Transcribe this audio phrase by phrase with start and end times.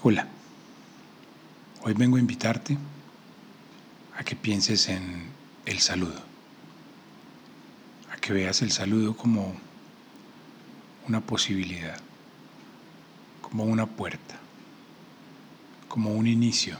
[0.00, 0.28] Hola,
[1.82, 2.78] hoy vengo a invitarte
[4.16, 5.26] a que pienses en
[5.66, 6.22] el saludo,
[8.12, 9.56] a que veas el saludo como
[11.08, 11.98] una posibilidad,
[13.42, 14.36] como una puerta,
[15.88, 16.78] como un inicio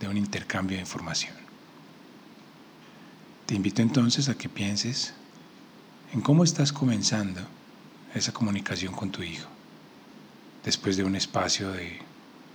[0.00, 1.34] de un intercambio de información.
[3.44, 5.12] Te invito entonces a que pienses
[6.14, 7.42] en cómo estás comenzando
[8.14, 9.50] esa comunicación con tu hijo
[10.64, 12.10] después de un espacio de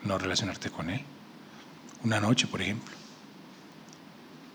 [0.08, 1.02] no relacionarte con él.
[2.04, 2.96] Una noche, por ejemplo.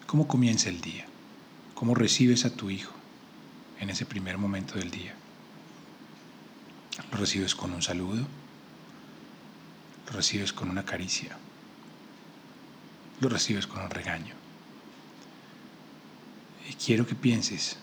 [0.06, 1.06] ¿Cómo comienza el día?
[1.74, 2.92] ¿Cómo recibes a tu hijo
[3.80, 5.14] en ese primer momento del día?
[7.10, 8.26] ¿Lo recibes con un saludo?
[10.06, 11.36] ¿Lo recibes con una caricia?
[13.20, 14.34] ¿Lo recibes con un regaño?
[16.68, 17.76] Y quiero que pienses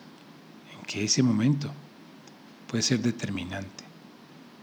[0.73, 1.71] en que ese momento
[2.67, 3.83] puede ser determinante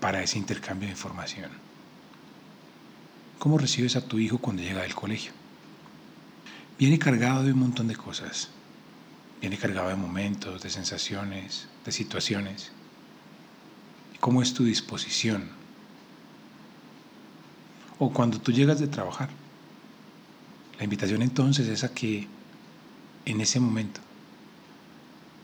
[0.00, 1.65] para ese intercambio de información.
[3.38, 5.32] ¿Cómo recibes a tu hijo cuando llega del colegio?
[6.78, 8.48] Viene cargado de un montón de cosas.
[9.40, 12.72] Viene cargado de momentos, de sensaciones, de situaciones.
[14.20, 15.50] ¿Cómo es tu disposición?
[17.98, 19.28] O cuando tú llegas de trabajar.
[20.78, 22.26] La invitación entonces es a que
[23.24, 24.00] en ese momento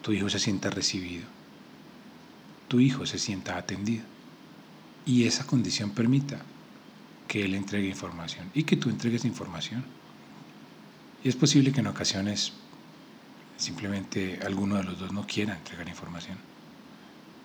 [0.02, 1.24] tu hijo se sienta recibido,
[2.68, 4.04] tu hijo se sienta atendido
[5.06, 6.42] y esa condición permita
[7.33, 9.83] que él entregue información y que tú entregues información.
[11.25, 12.52] Y es posible que en ocasiones
[13.56, 16.36] simplemente alguno de los dos no quiera entregar información.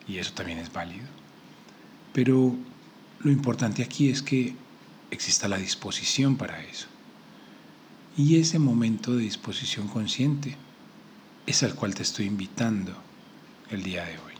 [0.06, 1.08] Y eso también es válido.
[2.12, 2.54] Pero
[3.22, 4.56] lo importante aquí es que
[5.10, 6.88] exista la disposición para eso.
[8.18, 10.58] Y ese momento de disposición consciente
[11.46, 12.94] es al cual te estoy invitando
[13.72, 14.34] el día de hoy.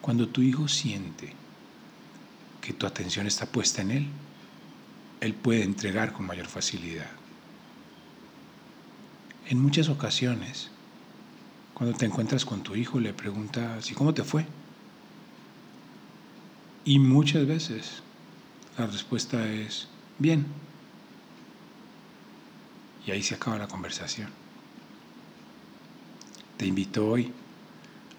[0.00, 1.34] Cuando tu hijo siente
[2.60, 4.06] que tu atención está puesta en Él,
[5.20, 7.10] Él puede entregar con mayor facilidad.
[9.48, 10.70] En muchas ocasiones,
[11.74, 14.46] cuando te encuentras con tu hijo, le preguntas, ¿y cómo te fue?
[16.84, 18.02] Y muchas veces
[18.78, 20.46] la respuesta es, bien.
[23.06, 24.28] Y ahí se acaba la conversación.
[26.56, 27.32] Te invito hoy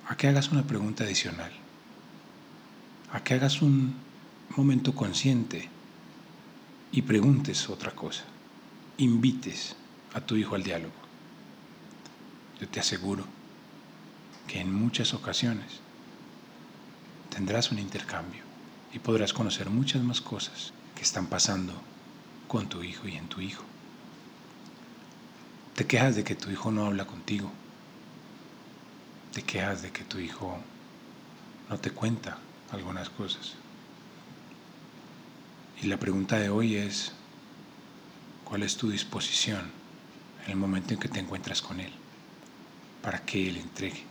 [0.08, 1.52] a que hagas una pregunta adicional,
[3.12, 3.96] a que hagas un
[4.58, 5.70] momento consciente
[6.92, 8.24] y preguntes otra cosa.
[8.98, 9.76] Invites
[10.14, 10.94] a tu hijo al diálogo.
[12.60, 13.26] Yo te aseguro
[14.48, 15.80] que en muchas ocasiones
[17.30, 18.42] tendrás un intercambio
[18.94, 21.74] y podrás conocer muchas más cosas que están pasando
[22.48, 23.64] con tu hijo y en tu hijo.
[25.76, 27.50] Te quejas de que tu hijo no habla contigo.
[29.34, 30.58] Te quejas de que tu hijo
[31.70, 32.38] no te cuenta
[32.72, 33.56] algunas cosas.
[35.81, 37.12] Y la pregunta de hoy es,
[38.46, 39.72] ¿cuál es tu disposición
[40.46, 41.92] en el momento en que te encuentras con Él
[43.02, 44.03] para que Él entregue?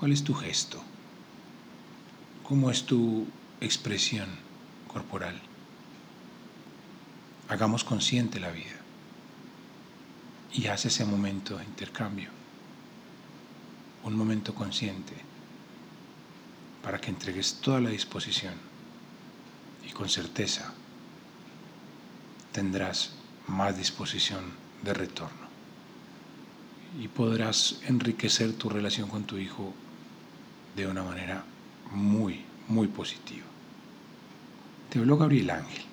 [0.00, 0.82] ¿Cuál es tu gesto?
[2.42, 3.28] ¿Cómo es tu
[3.60, 4.28] expresión
[4.88, 5.40] corporal?
[7.48, 8.74] Hagamos consciente la vida
[10.52, 12.30] y haz ese momento de intercambio,
[14.02, 15.14] un momento consciente
[16.82, 18.69] para que entregues toda la disposición
[19.86, 20.72] y con certeza
[22.52, 23.12] tendrás
[23.46, 24.44] más disposición
[24.82, 25.50] de retorno
[26.98, 29.72] y podrás enriquecer tu relación con tu hijo
[30.76, 31.44] de una manera
[31.92, 33.46] muy, muy positiva.
[34.88, 35.84] Te habló Gabriel Ángel,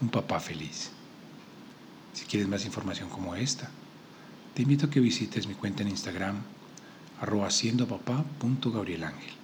[0.00, 0.90] un papá feliz.
[2.14, 3.70] Si quieres más información como esta,
[4.54, 6.40] te invito a que visites mi cuenta en Instagram,
[7.20, 7.48] arroba
[9.04, 9.34] Ángel.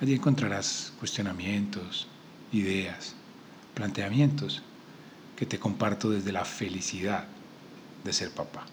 [0.00, 2.08] Allí encontrarás cuestionamientos,
[2.52, 3.14] ideas,
[3.74, 4.62] planteamientos
[5.36, 7.26] que te comparto desde la felicidad
[8.04, 8.66] de ser papá.